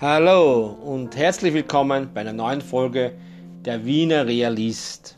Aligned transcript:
Hallo 0.00 0.78
und 0.82 1.14
herzlich 1.14 1.52
willkommen 1.52 2.08
bei 2.14 2.22
einer 2.22 2.32
neuen 2.32 2.62
Folge 2.62 3.12
der 3.66 3.84
Wiener 3.84 4.26
Realist. 4.26 5.14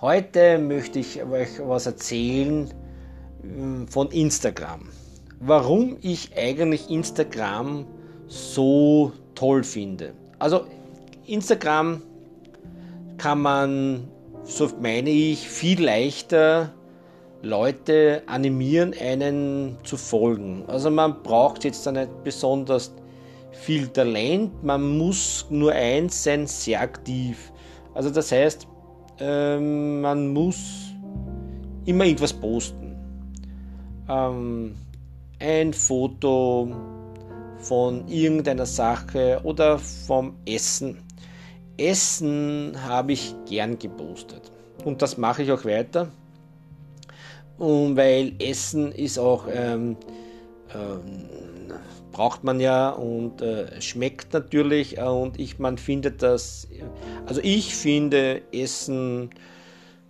Heute 0.00 0.58
möchte 0.58 0.98
ich 0.98 1.22
euch 1.22 1.60
was 1.60 1.86
erzählen 1.86 2.74
hm, 3.40 3.86
von 3.86 4.10
Instagram. 4.10 4.88
Warum 5.38 5.96
ich 6.00 6.36
eigentlich 6.36 6.90
Instagram 6.90 7.86
so 8.26 9.12
toll 9.36 9.62
finde. 9.62 10.12
Also 10.40 10.66
Instagram 11.26 12.02
kann 13.16 13.40
man, 13.40 14.08
so 14.42 14.72
meine 14.82 15.10
ich, 15.10 15.48
viel 15.48 15.84
leichter 15.84 16.74
Leute 17.42 18.24
animieren, 18.26 18.92
einen 19.00 19.76
zu 19.84 19.96
folgen. 19.96 20.64
Also 20.66 20.90
man 20.90 21.22
braucht 21.22 21.62
jetzt 21.62 21.86
da 21.86 21.92
nicht 21.92 22.24
besonders 22.24 22.92
viel 23.52 23.88
Talent, 23.88 24.62
man 24.62 24.96
muss 24.98 25.46
nur 25.50 25.72
eins 25.72 26.22
sein, 26.22 26.46
sehr 26.46 26.80
aktiv. 26.80 27.52
Also 27.94 28.10
das 28.10 28.32
heißt, 28.32 28.66
ähm, 29.20 30.00
man 30.00 30.32
muss 30.32 30.92
immer 31.84 32.04
irgendwas 32.04 32.32
posten. 32.32 32.96
Ähm, 34.08 34.74
ein 35.40 35.72
Foto 35.72 36.68
von 37.58 38.06
irgendeiner 38.08 38.66
Sache 38.66 39.40
oder 39.42 39.78
vom 39.78 40.36
Essen. 40.46 40.98
Essen 41.76 42.76
habe 42.86 43.12
ich 43.12 43.34
gern 43.48 43.78
gepostet 43.78 44.50
und 44.84 45.02
das 45.02 45.16
mache 45.16 45.42
ich 45.42 45.52
auch 45.52 45.64
weiter. 45.64 46.08
Und 47.58 47.96
weil 47.96 48.34
Essen 48.38 48.92
ist 48.92 49.18
auch 49.18 49.46
ähm, 49.52 49.96
ähm, 50.74 51.28
braucht 52.12 52.44
man 52.44 52.60
ja 52.60 52.90
und 52.90 53.42
äh, 53.42 53.80
schmeckt 53.80 54.32
natürlich 54.32 54.98
und 55.00 55.38
ich 55.38 55.58
man 55.58 55.78
findet 55.78 56.22
das 56.22 56.68
also 57.26 57.40
ich 57.42 57.74
finde 57.74 58.42
Essen 58.52 59.30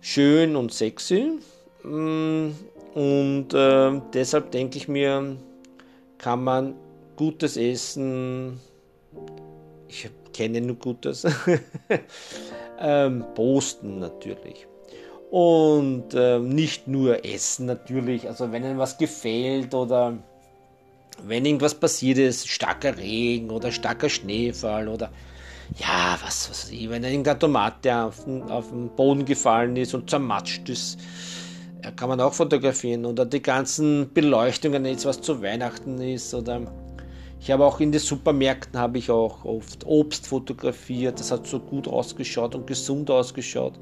schön 0.01 0.55
und 0.55 0.73
sexy 0.73 1.39
mm, 1.83 2.47
und 2.93 3.53
äh, 3.53 4.01
deshalb 4.13 4.51
denke 4.51 4.77
ich 4.77 4.87
mir 4.87 5.37
kann 6.17 6.43
man 6.43 6.75
gutes 7.15 7.57
Essen 7.57 8.59
ich 9.87 10.09
kenne 10.33 10.61
nur 10.61 10.77
Gutes 10.77 11.25
ähm, 12.79 13.25
posten 13.35 13.99
natürlich. 13.99 14.67
Und 15.31 16.13
äh, 16.13 16.39
nicht 16.39 16.87
nur 16.87 17.23
essen 17.23 17.67
natürlich 17.67 18.27
also 18.27 18.51
wenn 18.51 18.63
einem 18.63 18.79
was 18.79 18.97
gefällt 18.97 19.75
oder 19.75 20.17
wenn 21.25 21.45
irgendwas 21.45 21.75
passiert 21.75 22.17
ist, 22.17 22.47
starker 22.47 22.97
Regen 22.97 23.49
oder 23.49 23.71
starker 23.71 24.09
Schneefall 24.09 24.87
oder 24.87 25.11
ja, 25.77 26.17
was 26.23 26.49
weiß 26.49 26.71
ich, 26.71 26.89
wenn 26.89 27.03
irgendeine 27.03 27.37
Tomate 27.37 27.95
auf 27.95 28.23
den, 28.23 28.41
auf 28.43 28.69
den 28.69 28.89
Boden 28.89 29.25
gefallen 29.25 29.75
ist 29.75 29.93
und 29.93 30.09
zermatscht 30.09 30.67
ist, 30.69 30.99
kann 31.95 32.09
man 32.09 32.19
auch 32.19 32.33
fotografieren. 32.33 33.05
Oder 33.05 33.25
die 33.25 33.41
ganzen 33.41 34.11
Beleuchtungen, 34.13 34.85
jetzt 34.85 35.05
was 35.05 35.21
zu 35.21 35.41
Weihnachten 35.41 36.01
ist. 36.01 36.33
Oder 36.33 36.61
ich 37.39 37.51
habe 37.51 37.65
auch 37.65 37.79
in 37.79 37.91
den 37.91 38.01
Supermärkten 38.01 38.79
habe 38.79 38.97
ich 38.97 39.09
auch 39.09 39.45
oft 39.45 39.85
Obst 39.85 40.27
fotografiert. 40.27 41.19
Das 41.19 41.31
hat 41.31 41.47
so 41.47 41.59
gut 41.59 41.87
ausgeschaut 41.87 42.53
und 42.53 42.67
gesund 42.67 43.09
ausgeschaut. 43.09 43.73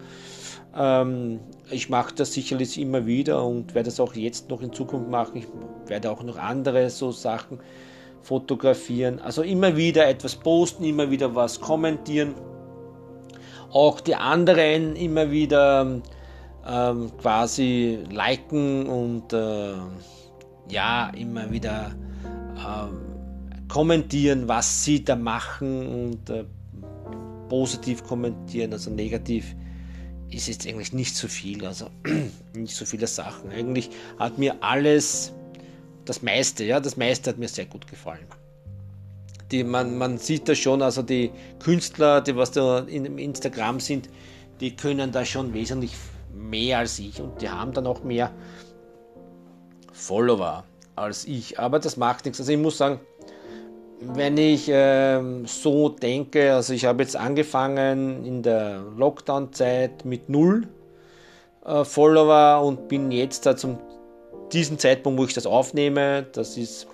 Ähm, 0.75 1.39
ich 1.71 1.89
mache 1.89 2.13
das 2.15 2.33
sicherlich 2.33 2.79
immer 2.79 3.05
wieder 3.07 3.43
und 3.43 3.73
werde 3.73 3.89
das 3.89 3.99
auch 3.99 4.13
jetzt 4.13 4.49
noch 4.49 4.61
in 4.61 4.71
Zukunft 4.71 5.09
machen. 5.09 5.37
Ich 5.37 5.47
werde 5.89 6.11
auch 6.11 6.21
noch 6.21 6.37
andere 6.37 6.89
so 6.91 7.11
Sachen 7.11 7.59
fotografieren. 8.21 9.19
Also 9.19 9.41
immer 9.41 9.75
wieder 9.75 10.07
etwas 10.07 10.35
posten, 10.35 10.83
immer 10.83 11.09
wieder 11.09 11.33
was 11.33 11.59
kommentieren. 11.59 12.35
Auch 13.71 13.99
die 14.01 14.15
anderen 14.15 14.95
immer 14.95 15.31
wieder 15.31 16.01
ähm, 16.67 17.11
quasi 17.17 17.99
liken 18.11 18.87
und 18.87 19.33
äh, 19.33 19.73
ja, 20.69 21.09
immer 21.09 21.49
wieder 21.51 21.91
äh, 22.55 23.06
kommentieren, 23.67 24.47
was 24.47 24.83
sie 24.83 25.03
da 25.03 25.15
machen 25.15 25.87
und 25.87 26.29
äh, 26.29 26.45
positiv 27.49 28.03
kommentieren, 28.03 28.73
also 28.73 28.91
negativ 28.91 29.55
ist 30.29 30.47
jetzt 30.47 30.67
eigentlich 30.67 30.93
nicht 30.93 31.15
so 31.15 31.27
viel, 31.27 31.65
also 31.65 31.89
nicht 32.53 32.75
so 32.75 32.85
viele 32.85 33.07
Sachen. 33.07 33.49
Eigentlich 33.51 33.89
hat 34.19 34.37
mir 34.37 34.61
alles, 34.61 35.31
das 36.05 36.21
meiste, 36.21 36.65
ja, 36.65 36.79
das 36.79 36.97
meiste 36.97 37.29
hat 37.29 37.37
mir 37.37 37.47
sehr 37.47 37.65
gut 37.65 37.87
gefallen. 37.87 38.25
Die, 39.51 39.63
man, 39.63 39.97
man 39.97 40.17
sieht 40.17 40.49
da 40.49 40.55
schon, 40.55 40.81
also 40.81 41.01
die 41.01 41.31
Künstler, 41.59 42.19
die 42.19 42.35
was 42.35 42.51
da 42.51 42.79
in 42.79 43.17
Instagram 43.17 43.79
sind, 43.79 44.09
die 44.59 44.75
können 44.75 45.11
da 45.11 45.23
schon 45.23 45.53
wesentlich 45.53 45.93
mehr 46.33 46.79
als 46.79 46.99
ich 46.99 47.21
und 47.21 47.41
die 47.41 47.49
haben 47.49 47.71
dann 47.71 47.87
auch 47.87 48.03
mehr 48.03 48.31
Follower 49.93 50.65
als 50.95 51.25
ich. 51.25 51.59
Aber 51.59 51.79
das 51.79 51.95
macht 51.95 52.25
nichts. 52.25 52.39
Also 52.39 52.51
ich 52.51 52.57
muss 52.57 52.77
sagen, 52.77 52.99
wenn 53.99 54.37
ich 54.37 54.69
äh, 54.69 55.21
so 55.45 55.89
denke, 55.89 56.53
also 56.53 56.73
ich 56.73 56.85
habe 56.85 57.03
jetzt 57.03 57.15
angefangen 57.15 58.25
in 58.25 58.43
der 58.43 58.83
Lockdown-Zeit 58.95 60.05
mit 60.05 60.29
null 60.29 60.67
äh, 61.65 61.83
Follower 61.83 62.63
und 62.63 62.87
bin 62.87 63.11
jetzt 63.11 63.45
da 63.45 63.57
zum 63.57 63.79
diesen 64.53 64.79
Zeitpunkt, 64.79 65.19
wo 65.19 65.25
ich 65.25 65.33
das 65.33 65.45
aufnehme, 65.45 66.25
das 66.31 66.55
ist 66.57 66.87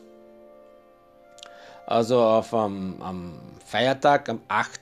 also 1.86 2.20
auf, 2.20 2.52
um, 2.54 3.00
am 3.02 3.34
Feiertag, 3.66 4.30
am 4.30 4.40
8. 4.48 4.82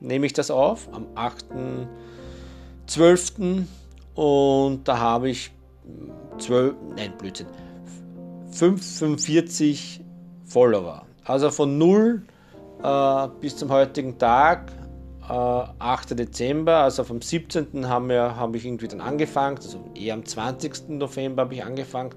nehme 0.00 0.26
ich 0.26 0.32
das 0.32 0.50
auf, 0.50 0.88
am 0.92 1.06
8.12. 1.14 3.66
und 4.14 4.88
da 4.88 4.98
habe 4.98 5.30
ich 5.30 5.52
12, 6.38 6.74
nein, 6.96 7.12
Blödsinn, 7.18 7.46
45 8.50 10.00
Follower. 10.46 11.06
Also 11.24 11.50
von 11.50 11.78
0 11.78 12.22
äh, 12.82 13.28
bis 13.40 13.56
zum 13.56 13.70
heutigen 13.70 14.18
Tag, 14.18 14.70
äh, 15.28 15.32
8. 15.32 16.18
Dezember, 16.18 16.78
also 16.78 17.02
vom 17.02 17.22
17. 17.22 17.88
haben 17.88 18.08
wir, 18.08 18.36
habe 18.36 18.56
ich 18.58 18.66
irgendwie 18.66 18.88
dann 18.88 19.00
angefangen, 19.00 19.56
also 19.56 19.78
eher 19.94 20.14
am 20.14 20.24
20. 20.24 20.90
November 20.90 21.42
habe 21.42 21.54
ich 21.54 21.64
angefangen, 21.64 22.10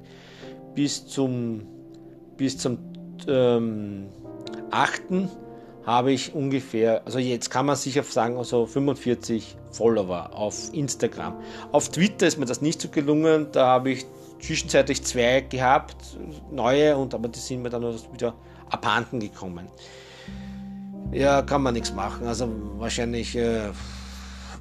bis 0.75 1.07
zum, 1.07 1.65
bis 2.35 2.57
zum 2.57 2.79
ähm, 3.29 4.07
8. 4.71 5.01
habe 5.85 6.11
ich 6.11 6.35
ungefähr, 6.35 7.01
also 7.05 7.19
jetzt 7.19 7.49
kann 7.49 7.65
man 7.65 7.77
sicher 7.77 8.03
sagen, 8.03 8.37
also 8.37 8.65
45 8.65 9.55
Follower 9.71 10.31
auf 10.33 10.73
Instagram. 10.73 11.33
Auf 11.71 11.89
Twitter 11.89 12.27
ist 12.27 12.37
mir 12.37 12.45
das 12.45 12.61
nicht 12.61 12.81
so 12.81 12.89
gelungen, 12.89 13.47
da 13.53 13.67
habe 13.67 13.91
ich 13.91 14.05
zwischenzeitlich 14.41 15.01
zwei 15.03 15.41
gehabt, 15.41 15.95
neue, 16.51 16.97
und 16.97 17.13
aber 17.13 17.29
die 17.29 17.39
sind 17.39 17.61
mir 17.61 17.69
dann 17.69 17.83
wieder 18.11 18.33
abhanden 18.69 19.19
gekommen. 19.19 19.67
Ja, 21.11 21.41
kann 21.41 21.63
man 21.63 21.73
nichts 21.73 21.93
machen. 21.93 22.27
Also 22.27 22.49
wahrscheinlich 22.77 23.35
äh, 23.35 23.69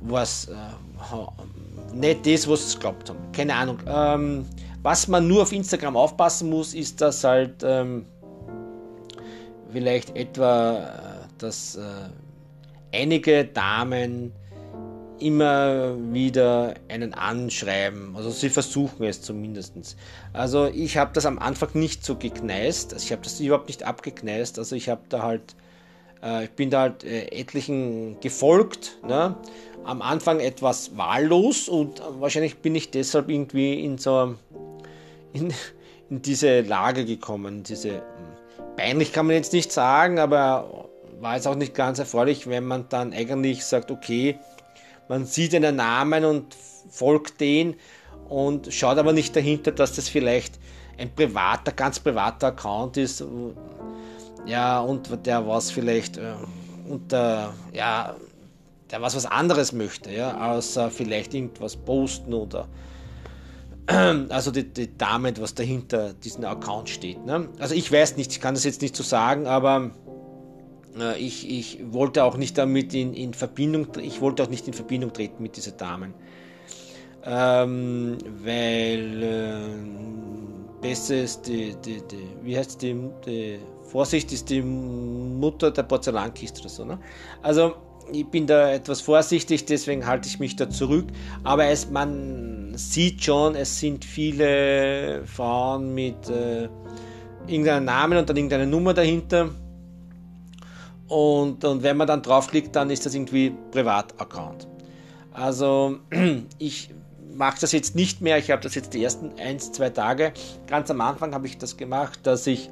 was 0.00 0.46
äh, 0.46 1.94
nicht 1.94 2.26
das, 2.26 2.48
was 2.48 2.72
sie 2.72 2.78
glaubt 2.78 3.10
haben. 3.10 3.18
Keine 3.32 3.54
Ahnung. 3.54 3.78
Ähm, 3.86 4.46
was 4.82 5.08
man 5.08 5.26
nur 5.26 5.42
auf 5.42 5.52
Instagram 5.52 5.96
aufpassen 5.96 6.48
muss, 6.48 6.74
ist, 6.74 7.00
dass 7.00 7.24
halt 7.24 7.62
ähm, 7.64 8.06
vielleicht 9.72 10.14
etwa, 10.16 10.78
äh, 10.78 11.28
dass 11.38 11.76
äh, 11.76 11.80
einige 12.94 13.44
Damen 13.44 14.32
immer 15.18 15.96
wieder 16.12 16.74
einen 16.88 17.14
anschreiben. 17.14 18.14
Also 18.16 18.30
sie 18.30 18.48
versuchen 18.48 19.04
es 19.04 19.22
zumindest. 19.22 19.96
Also 20.32 20.66
ich 20.66 20.96
habe 20.96 21.10
das 21.14 21.26
am 21.26 21.38
Anfang 21.38 21.70
nicht 21.74 22.04
so 22.04 22.16
gekneist. 22.16 22.92
Also 22.92 23.04
ich 23.04 23.12
habe 23.12 23.22
das 23.22 23.40
überhaupt 23.40 23.68
nicht 23.68 23.82
abgekneist. 23.82 24.58
Also 24.58 24.76
ich 24.76 24.88
habe 24.88 25.02
da 25.08 25.22
halt, 25.22 25.54
äh, 26.22 26.44
ich 26.44 26.50
bin 26.50 26.70
da 26.70 26.80
halt 26.80 27.04
äh, 27.04 27.26
etlichen 27.26 28.20
gefolgt. 28.20 28.98
Ne? 29.06 29.36
Am 29.84 30.02
Anfang 30.02 30.40
etwas 30.40 30.96
wahllos 30.96 31.68
und 31.68 32.02
wahrscheinlich 32.18 32.58
bin 32.58 32.74
ich 32.74 32.90
deshalb 32.90 33.28
irgendwie 33.28 33.84
in 33.84 33.98
so 33.98 34.34
in, 35.32 35.52
in 36.10 36.22
diese 36.22 36.60
Lage 36.62 37.04
gekommen. 37.04 37.62
Diese 37.62 38.02
peinlich 38.76 39.12
kann 39.12 39.26
man 39.26 39.36
jetzt 39.36 39.52
nicht 39.52 39.72
sagen, 39.72 40.18
aber 40.18 40.88
war 41.20 41.34
jetzt 41.34 41.46
auch 41.46 41.54
nicht 41.54 41.74
ganz 41.74 41.98
erfreulich, 41.98 42.48
wenn 42.48 42.64
man 42.64 42.88
dann 42.88 43.12
eigentlich 43.12 43.64
sagt, 43.64 43.90
okay, 43.90 44.38
man 45.08 45.26
sieht 45.26 45.54
einen 45.54 45.76
Namen 45.76 46.24
und 46.24 46.56
folgt 46.88 47.40
den 47.40 47.76
und 48.28 48.72
schaut 48.72 48.98
aber 48.98 49.12
nicht 49.12 49.34
dahinter, 49.36 49.72
dass 49.72 49.94
das 49.94 50.08
vielleicht 50.08 50.58
ein 50.98 51.14
privater, 51.14 51.72
ganz 51.72 52.00
privater 52.00 52.48
Account 52.48 52.96
ist. 52.96 53.24
Ja, 54.46 54.80
und 54.80 55.26
der 55.26 55.46
was 55.46 55.70
vielleicht 55.70 56.16
äh, 56.16 56.34
unter, 56.88 57.54
ja, 57.72 58.16
der 58.90 59.02
was 59.02 59.16
was 59.16 59.26
anderes 59.26 59.72
möchte, 59.72 60.12
ja, 60.12 60.52
außer 60.52 60.90
vielleicht 60.90 61.34
irgendwas 61.34 61.76
posten 61.76 62.32
oder 62.32 62.68
also 64.28 64.50
die, 64.50 64.64
die 64.64 64.96
Dame, 64.96 65.32
was 65.38 65.54
dahinter 65.54 66.12
diesen 66.12 66.44
Account 66.44 66.88
steht. 66.88 67.24
Ne? 67.24 67.48
Also 67.58 67.74
ich 67.74 67.90
weiß 67.90 68.16
nicht, 68.16 68.32
ich 68.32 68.40
kann 68.40 68.54
das 68.54 68.64
jetzt 68.64 68.82
nicht 68.82 68.96
so 68.96 69.02
sagen, 69.02 69.46
aber 69.46 69.90
ich, 71.18 71.50
ich 71.50 71.80
wollte 71.90 72.24
auch 72.24 72.36
nicht 72.36 72.56
damit 72.58 72.94
in, 72.94 73.14
in 73.14 73.34
Verbindung, 73.34 73.88
ich 74.02 74.20
wollte 74.20 74.42
auch 74.42 74.48
nicht 74.48 74.66
in 74.66 74.74
Verbindung 74.74 75.12
treten 75.12 75.42
mit 75.42 75.56
diesen 75.56 75.76
Damen. 75.76 76.14
Ähm, 77.24 78.18
weil 78.44 79.22
äh, 79.22 80.80
besser 80.80 81.22
ist 81.22 81.42
die, 81.48 81.74
die, 81.84 82.00
die, 82.10 82.28
wie 82.42 82.56
heißt 82.56 82.80
die, 82.82 82.96
die, 83.26 83.58
Vorsicht 83.86 84.32
ist 84.32 84.50
die 84.50 84.62
Mutter 84.62 85.70
der 85.70 85.84
Porzellankiste 85.84 86.60
oder 86.60 86.68
so. 86.68 86.84
Ne? 86.84 86.98
Also 87.42 87.74
ich 88.12 88.26
bin 88.26 88.46
da 88.46 88.72
etwas 88.72 89.00
vorsichtig, 89.00 89.64
deswegen 89.64 90.06
halte 90.06 90.28
ich 90.28 90.38
mich 90.38 90.56
da 90.56 90.68
zurück. 90.68 91.06
Aber 91.44 91.66
es, 91.66 91.90
man 91.90 92.72
sieht 92.76 93.24
schon, 93.24 93.54
es 93.54 93.78
sind 93.80 94.04
viele 94.04 95.22
Frauen 95.24 95.94
mit 95.94 96.28
äh, 96.28 96.68
irgendeinem 97.46 97.84
Namen 97.84 98.18
und 98.18 98.28
dann 98.28 98.36
irgendeine 98.36 98.66
Nummer 98.66 98.94
dahinter. 98.94 99.50
Und, 101.08 101.64
und 101.64 101.82
wenn 101.82 101.96
man 101.96 102.06
dann 102.06 102.22
draufklickt, 102.22 102.74
dann 102.74 102.90
ist 102.90 103.06
das 103.06 103.14
irgendwie 103.14 103.54
Privataccount. 103.70 104.66
Also 105.32 105.98
ich 106.58 106.90
mache 107.34 107.60
das 107.60 107.72
jetzt 107.72 107.94
nicht 107.94 108.20
mehr. 108.20 108.38
Ich 108.38 108.50
habe 108.50 108.62
das 108.62 108.74
jetzt 108.74 108.94
die 108.94 109.04
ersten 109.04 109.32
ein, 109.38 109.60
zwei 109.60 109.90
Tage. 109.90 110.32
Ganz 110.66 110.90
am 110.90 111.00
Anfang 111.00 111.34
habe 111.34 111.46
ich 111.46 111.58
das 111.58 111.76
gemacht, 111.76 112.20
dass 112.24 112.46
ich 112.46 112.70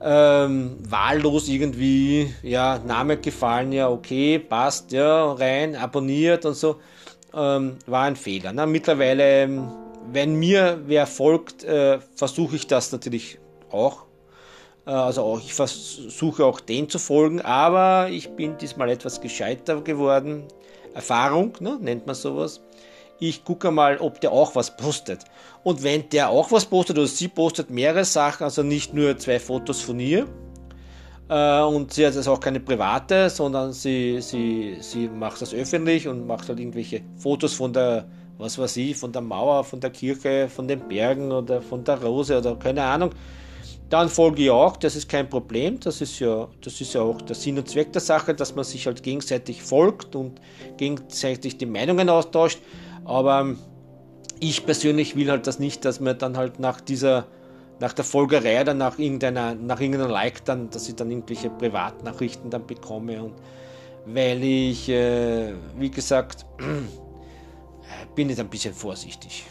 ähm, 0.00 0.76
wahllos 0.86 1.48
irgendwie, 1.48 2.32
ja, 2.42 2.78
Name 2.78 3.16
gefallen, 3.16 3.72
ja, 3.72 3.88
okay, 3.88 4.38
passt, 4.38 4.92
ja, 4.92 5.32
rein, 5.32 5.76
abonniert 5.76 6.44
und 6.44 6.54
so, 6.54 6.76
ähm, 7.32 7.76
war 7.86 8.02
ein 8.02 8.16
Fehler. 8.16 8.52
Na, 8.52 8.66
mittlerweile, 8.66 9.48
wenn 10.12 10.34
mir 10.36 10.82
wer 10.86 11.06
folgt, 11.06 11.64
äh, 11.64 12.00
versuche 12.14 12.56
ich 12.56 12.66
das 12.66 12.92
natürlich 12.92 13.38
auch. 13.70 14.04
Äh, 14.86 14.90
also 14.90 15.22
auch, 15.22 15.40
ich 15.40 15.54
versuche 15.54 16.44
auch 16.44 16.60
den 16.60 16.88
zu 16.88 16.98
folgen, 16.98 17.40
aber 17.40 18.08
ich 18.10 18.30
bin 18.30 18.56
diesmal 18.58 18.90
etwas 18.90 19.20
gescheiter 19.20 19.80
geworden. 19.80 20.44
Erfahrung, 20.94 21.54
ne, 21.60 21.78
nennt 21.80 22.06
man 22.06 22.14
sowas 22.14 22.60
ich 23.18 23.44
gucke 23.44 23.70
mal, 23.70 23.98
ob 23.98 24.20
der 24.20 24.32
auch 24.32 24.54
was 24.54 24.76
postet. 24.76 25.20
Und 25.62 25.82
wenn 25.82 26.08
der 26.10 26.30
auch 26.30 26.50
was 26.52 26.66
postet 26.66 26.98
oder 26.98 27.06
sie 27.06 27.28
postet 27.28 27.70
mehrere 27.70 28.04
Sachen, 28.04 28.44
also 28.44 28.62
nicht 28.62 28.94
nur 28.94 29.16
zwei 29.18 29.38
Fotos 29.38 29.80
von 29.80 30.00
ihr, 30.00 30.26
äh, 31.28 31.60
und 31.62 31.92
sie 31.92 32.06
hat 32.06 32.14
jetzt 32.14 32.28
auch 32.28 32.40
keine 32.40 32.60
private, 32.60 33.30
sondern 33.30 33.72
sie, 33.72 34.20
sie, 34.20 34.76
sie 34.80 35.08
macht 35.08 35.40
das 35.40 35.54
öffentlich 35.54 36.06
und 36.06 36.26
macht 36.26 36.48
halt 36.48 36.60
irgendwelche 36.60 37.02
Fotos 37.16 37.54
von 37.54 37.72
der, 37.72 38.06
was 38.36 38.58
weiß 38.58 38.76
ich, 38.76 38.96
von 38.96 39.12
der 39.12 39.22
Mauer, 39.22 39.64
von 39.64 39.80
der 39.80 39.90
Kirche, 39.90 40.48
von 40.48 40.68
den 40.68 40.86
Bergen 40.86 41.32
oder 41.32 41.62
von 41.62 41.82
der 41.84 42.02
Rose 42.02 42.36
oder 42.36 42.56
keine 42.56 42.82
Ahnung. 42.82 43.10
Dann 43.90 44.08
folge 44.08 44.44
ich 44.44 44.50
auch, 44.50 44.76
das 44.76 44.96
ist 44.96 45.08
kein 45.08 45.28
Problem, 45.28 45.78
das 45.78 46.00
ist 46.00 46.18
ja, 46.18 46.48
das 46.62 46.80
ist 46.80 46.94
ja 46.94 47.02
auch 47.02 47.20
der 47.20 47.36
Sinn 47.36 47.58
und 47.58 47.68
Zweck 47.68 47.92
der 47.92 48.00
Sache, 48.00 48.34
dass 48.34 48.54
man 48.54 48.64
sich 48.64 48.86
halt 48.86 49.02
gegenseitig 49.02 49.62
folgt 49.62 50.16
und 50.16 50.40
gegenseitig 50.76 51.58
die 51.58 51.66
Meinungen 51.66 52.08
austauscht. 52.08 52.60
Aber 53.04 53.54
ich 54.40 54.64
persönlich 54.64 55.16
will 55.16 55.30
halt 55.30 55.46
das 55.46 55.58
nicht, 55.58 55.84
dass 55.84 56.00
man 56.00 56.18
dann 56.18 56.36
halt 56.36 56.58
nach 56.58 56.80
dieser, 56.80 57.26
nach 57.78 57.92
der 57.92 58.04
Folgerei 58.04 58.62
oder 58.62 58.74
nach 58.74 58.98
irgendeiner, 58.98 59.54
nach 59.54 59.80
irgendeiner 59.80 60.10
Like 60.10 60.44
dann, 60.44 60.70
dass 60.70 60.88
ich 60.88 60.96
dann 60.96 61.10
irgendwelche 61.10 61.50
Privatnachrichten 61.50 62.50
dann 62.50 62.66
bekomme 62.66 63.22
und 63.22 63.34
weil 64.06 64.42
ich, 64.42 64.88
äh, 64.88 65.54
wie 65.78 65.90
gesagt, 65.90 66.44
bin 68.14 68.28
jetzt 68.28 68.40
ein 68.40 68.48
bisschen 68.48 68.74
vorsichtig. 68.74 69.44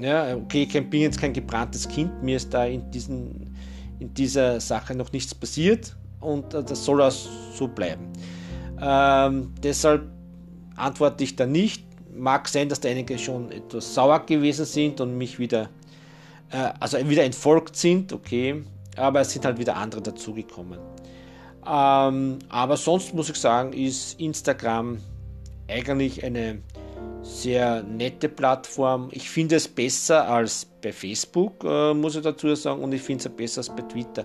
Ja, 0.00 0.34
okay, 0.34 0.62
ich 0.62 0.90
bin 0.90 1.02
jetzt 1.02 1.20
kein 1.20 1.32
gebranntes 1.32 1.86
Kind, 1.86 2.22
mir 2.22 2.36
ist 2.36 2.54
da 2.54 2.64
in, 2.64 2.90
diesen, 2.90 3.54
in 3.98 4.14
dieser 4.14 4.58
Sache 4.60 4.94
noch 4.94 5.12
nichts 5.12 5.34
passiert 5.34 5.94
und 6.20 6.54
äh, 6.54 6.64
das 6.64 6.84
soll 6.84 7.02
auch 7.02 7.10
so 7.10 7.68
bleiben. 7.68 8.10
Ähm, 8.80 9.52
deshalb 9.62 10.08
antworte 10.76 11.22
ich 11.24 11.36
da 11.36 11.44
nicht 11.44 11.84
mag 12.14 12.48
sein, 12.48 12.68
dass 12.68 12.80
da 12.80 12.88
einige 12.88 13.18
schon 13.18 13.50
etwas 13.52 13.94
sauer 13.94 14.20
gewesen 14.26 14.64
sind 14.64 15.00
und 15.00 15.16
mich 15.16 15.38
wieder, 15.38 15.68
äh, 16.50 16.70
also 16.78 16.98
wieder 17.08 17.24
entfolgt 17.24 17.76
sind, 17.76 18.12
okay, 18.12 18.62
aber 18.96 19.20
es 19.20 19.32
sind 19.32 19.44
halt 19.44 19.58
wieder 19.58 19.76
andere 19.76 20.02
dazugekommen. 20.02 20.78
Ähm, 21.66 22.38
aber 22.48 22.76
sonst 22.76 23.14
muss 23.14 23.28
ich 23.30 23.36
sagen, 23.36 23.72
ist 23.72 24.18
Instagram 24.18 24.98
eigentlich 25.68 26.24
eine 26.24 26.62
sehr 27.22 27.82
nette 27.82 28.28
Plattform. 28.28 29.08
Ich 29.12 29.28
finde 29.30 29.56
es 29.56 29.68
besser 29.68 30.28
als 30.28 30.64
bei 30.64 30.92
Facebook, 30.92 31.64
äh, 31.64 31.94
muss 31.94 32.16
ich 32.16 32.22
dazu 32.22 32.54
sagen, 32.54 32.82
und 32.82 32.92
ich 32.92 33.02
finde 33.02 33.28
es 33.28 33.36
besser 33.36 33.58
als 33.58 33.68
bei 33.68 33.82
Twitter. 33.82 34.24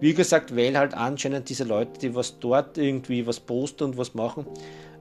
Wie 0.00 0.14
gesagt, 0.14 0.54
weil 0.56 0.76
halt 0.78 0.94
anscheinend 0.94 1.48
diese 1.48 1.64
Leute, 1.64 1.98
die 2.00 2.14
was 2.14 2.38
dort 2.38 2.78
irgendwie 2.78 3.26
was 3.26 3.40
posten 3.40 3.84
und 3.84 3.98
was 3.98 4.14
machen, 4.14 4.46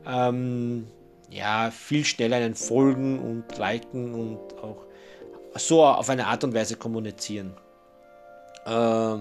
ähm, 0.07 0.87
ja, 1.29 1.71
viel 1.71 2.05
schneller 2.05 2.37
einen 2.37 2.55
folgen 2.55 3.19
und 3.19 3.57
liken 3.57 4.13
und 4.13 4.39
auch 4.61 4.85
so 5.57 5.83
auf 5.83 6.09
eine 6.09 6.27
Art 6.27 6.43
und 6.43 6.53
Weise 6.53 6.75
kommunizieren. 6.75 7.53
Äh, 8.65 9.17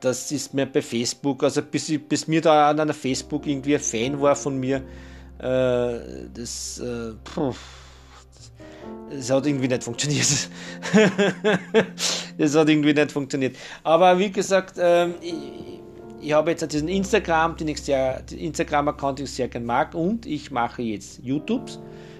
das 0.00 0.30
ist 0.30 0.54
mir 0.54 0.66
bei 0.66 0.82
Facebook, 0.82 1.42
also 1.42 1.62
bis, 1.62 1.92
bis 2.08 2.28
mir 2.28 2.40
da 2.40 2.70
an 2.70 2.78
einer 2.78 2.94
Facebook 2.94 3.46
irgendwie 3.46 3.74
ein 3.74 3.80
Fan 3.80 4.20
war 4.20 4.36
von 4.36 4.58
mir, 4.58 4.82
äh, 5.38 6.28
das, 6.34 6.80
äh, 6.80 7.12
puh, 7.24 7.54
das, 9.10 9.30
hat 9.30 9.46
irgendwie 9.46 9.68
nicht 9.68 9.84
funktioniert. 9.84 10.48
das 12.38 12.54
hat 12.54 12.68
irgendwie 12.68 12.94
nicht 12.94 13.12
funktioniert. 13.12 13.56
Aber 13.84 14.18
wie 14.18 14.30
gesagt, 14.30 14.76
ähm, 14.78 15.14
ich, 15.20 15.34
ich 16.20 16.32
habe 16.32 16.50
jetzt 16.50 16.72
diesen 16.72 16.88
Instagram, 16.88 17.56
den 17.56 17.68
ich 17.68 17.82
sehr, 17.82 18.20
den 18.22 18.38
Instagram-Account, 18.38 19.20
den 19.20 19.26
ich 19.26 19.32
sehr 19.32 19.48
gerne 19.48 19.66
mag, 19.66 19.94
und 19.94 20.26
ich 20.26 20.50
mache 20.50 20.82
jetzt 20.82 21.20
YouTubes. 21.22 21.78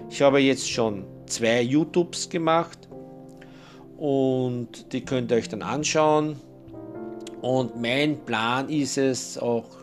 Ich 0.09 0.21
habe 0.21 0.39
jetzt 0.39 0.69
schon 0.69 1.05
zwei 1.25 1.61
YouTubes 1.61 2.29
gemacht 2.29 2.87
und 3.97 4.91
die 4.93 5.03
könnt 5.03 5.31
ihr 5.31 5.37
euch 5.37 5.49
dann 5.49 5.61
anschauen. 5.61 6.37
Und 7.41 7.79
mein 7.79 8.17
Plan 8.25 8.69
ist 8.69 8.97
es 8.97 9.37
auch 9.37 9.78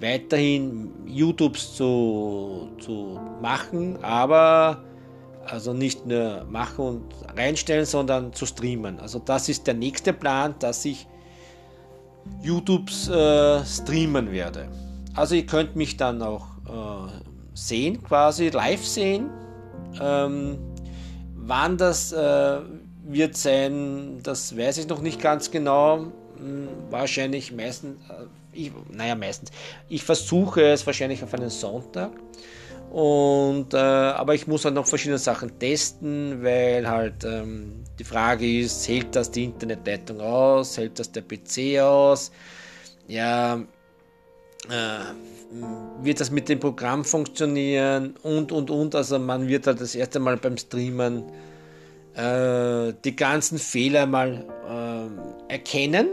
weiterhin 0.00 0.90
YouTubes 1.06 1.74
zu, 1.74 2.68
zu 2.78 3.20
machen, 3.40 4.02
aber 4.02 4.82
also 5.46 5.72
nicht 5.72 6.06
nur 6.06 6.44
machen 6.50 6.84
und 6.84 7.04
reinstellen, 7.36 7.86
sondern 7.86 8.32
zu 8.32 8.46
streamen. 8.46 9.00
Also 9.00 9.18
das 9.18 9.48
ist 9.48 9.66
der 9.66 9.74
nächste 9.74 10.12
Plan, 10.12 10.54
dass 10.58 10.84
ich 10.84 11.06
YouTubes 12.42 13.08
äh, 13.08 13.64
streamen 13.64 14.30
werde. 14.30 14.68
Also 15.14 15.34
ihr 15.34 15.46
könnt 15.46 15.74
mich 15.74 15.96
dann 15.96 16.22
auch 16.22 16.46
äh, 16.66 17.10
sehen, 17.54 18.02
quasi 18.02 18.50
live 18.50 18.84
sehen. 18.84 19.30
Ähm, 20.00 20.58
wann 21.34 21.76
das 21.78 22.12
äh, 22.12 22.60
wird 23.04 23.36
sein, 23.36 24.20
das 24.22 24.56
weiß 24.56 24.78
ich 24.78 24.88
noch 24.88 25.00
nicht 25.00 25.20
ganz 25.20 25.50
genau. 25.50 26.06
Hm, 26.36 26.68
wahrscheinlich 26.90 27.52
meistens, 27.52 27.96
äh, 28.10 28.24
ich, 28.58 28.72
naja 28.90 29.14
meistens, 29.14 29.50
ich 29.88 30.02
versuche 30.02 30.62
es 30.62 30.86
wahrscheinlich 30.86 31.22
auf 31.22 31.32
einen 31.34 31.50
Sonntag. 31.50 32.12
Und, 32.90 33.74
äh, 33.74 33.76
aber 33.76 34.34
ich 34.34 34.46
muss 34.46 34.64
halt 34.64 34.74
noch 34.74 34.86
verschiedene 34.86 35.18
Sachen 35.18 35.58
testen, 35.58 36.42
weil 36.42 36.88
halt 36.88 37.22
ähm, 37.24 37.84
die 37.98 38.04
Frage 38.04 38.60
ist, 38.60 38.88
hält 38.88 39.14
das 39.14 39.30
die 39.30 39.44
Internetleitung 39.44 40.20
aus, 40.20 40.78
hält 40.78 40.98
das 40.98 41.12
der 41.12 41.22
PC 41.22 41.80
aus? 41.82 42.32
Ja, 43.06 43.56
äh, 44.70 46.02
wird 46.02 46.20
das 46.20 46.30
mit 46.30 46.48
dem 46.48 46.60
Programm 46.60 47.04
funktionieren 47.04 48.14
und 48.22 48.52
und 48.52 48.70
und. 48.70 48.94
Also 48.94 49.18
man 49.18 49.48
wird 49.48 49.66
halt 49.66 49.80
das 49.80 49.94
erste 49.94 50.18
Mal 50.18 50.38
beim 50.38 50.56
Streamen 50.56 51.24
äh, 52.14 52.94
die 53.04 53.14
ganzen 53.14 53.58
Fehler 53.58 54.06
mal 54.06 54.44
äh, 55.48 55.52
erkennen 55.52 56.08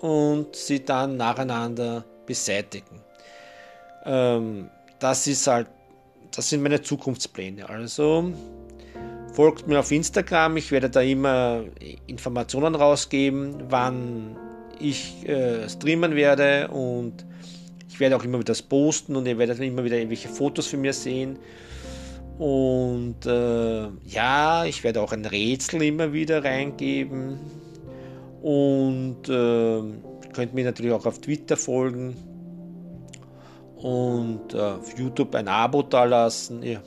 und 0.00 0.54
sie 0.54 0.84
dann 0.84 1.16
nacheinander 1.16 2.04
beseitigen. 2.26 3.00
Ähm, 4.04 4.70
das 4.98 5.26
ist 5.26 5.46
halt 5.46 5.68
das 6.36 6.50
sind 6.50 6.62
meine 6.62 6.82
Zukunftspläne. 6.82 7.68
Also 7.68 8.32
folgt 9.32 9.66
mir 9.66 9.80
auf 9.80 9.90
Instagram, 9.90 10.56
ich 10.56 10.70
werde 10.70 10.90
da 10.90 11.00
immer 11.00 11.64
Informationen 12.06 12.74
rausgeben, 12.74 13.64
wann 13.70 14.36
ich 14.78 15.26
äh, 15.26 15.68
streamen 15.68 16.14
werde 16.14 16.68
und 16.68 17.24
ich 17.88 17.98
werde 18.00 18.16
auch 18.16 18.24
immer 18.24 18.38
wieder 18.38 18.52
das 18.52 18.62
posten 18.62 19.16
und 19.16 19.26
ihr 19.26 19.38
werdet 19.38 19.58
immer 19.60 19.84
wieder 19.84 19.96
irgendwelche 19.96 20.28
Fotos 20.28 20.66
von 20.66 20.82
mir 20.82 20.92
sehen. 20.92 21.38
Und 22.38 23.24
äh, 23.24 23.88
ja, 24.04 24.66
ich 24.66 24.84
werde 24.84 25.00
auch 25.00 25.12
ein 25.12 25.24
Rätsel 25.24 25.82
immer 25.82 26.12
wieder 26.12 26.44
reingeben. 26.44 27.38
Und 28.46 29.28
äh, 29.28 29.82
könnt 30.32 30.54
mir 30.54 30.64
natürlich 30.64 30.92
auch 30.92 31.04
auf 31.04 31.20
Twitter 31.20 31.56
folgen 31.56 32.14
und 33.74 34.54
äh, 34.54 34.60
auf 34.60 34.96
YouTube 34.96 35.34
ein 35.34 35.48
Abo 35.48 35.82
da 35.82 36.04
lassen. 36.04 36.62
Ja. 36.62 36.78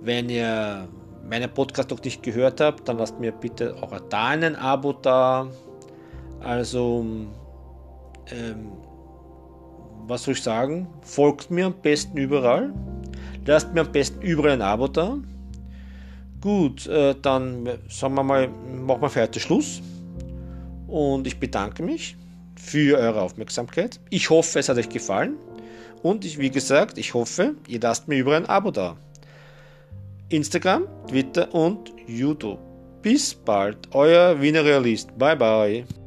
Wenn 0.00 0.28
ihr 0.28 0.86
meinen 1.28 1.52
Podcast 1.52 1.90
noch 1.90 2.00
nicht 2.04 2.22
gehört 2.22 2.60
habt, 2.60 2.88
dann 2.88 2.98
lasst 2.98 3.18
mir 3.18 3.32
bitte 3.32 3.74
auch 3.82 3.98
da 4.08 4.28
ein 4.28 4.54
Abo 4.54 4.92
da. 4.92 5.48
Also, 6.38 7.04
ähm, 8.30 8.70
was 10.06 10.22
soll 10.22 10.34
ich 10.34 10.42
sagen? 10.42 10.86
Folgt 11.00 11.50
mir 11.50 11.66
am 11.66 11.74
besten 11.82 12.16
überall. 12.16 12.72
Lasst 13.44 13.74
mir 13.74 13.80
am 13.80 13.90
besten 13.90 14.22
überall 14.22 14.52
ein 14.52 14.62
Abo 14.62 14.86
da. 14.86 15.18
Gut, 16.40 16.86
äh, 16.86 17.16
dann 17.20 17.68
sagen 17.88 18.14
wir 18.14 18.22
mal, 18.22 18.48
machen 18.48 19.02
wir 19.02 19.08
für 19.08 19.22
heute 19.22 19.40
Schluss. 19.40 19.82
Und 20.86 21.26
ich 21.26 21.38
bedanke 21.38 21.82
mich 21.82 22.16
für 22.56 22.98
eure 22.98 23.22
Aufmerksamkeit. 23.22 24.00
Ich 24.10 24.30
hoffe, 24.30 24.58
es 24.58 24.68
hat 24.68 24.76
euch 24.76 24.88
gefallen. 24.88 25.36
Und 26.02 26.24
ich, 26.24 26.38
wie 26.38 26.50
gesagt, 26.50 26.98
ich 26.98 27.14
hoffe, 27.14 27.54
ihr 27.66 27.80
lasst 27.80 28.08
mir 28.08 28.18
überall 28.18 28.42
ein 28.42 28.48
Abo 28.48 28.70
da. 28.70 28.96
Instagram, 30.28 30.86
Twitter 31.08 31.54
und 31.54 31.92
YouTube. 32.06 32.58
Bis 33.02 33.34
bald, 33.34 33.76
euer 33.92 34.40
Wiener 34.40 34.64
Realist. 34.64 35.16
Bye 35.18 35.36
bye. 35.36 36.03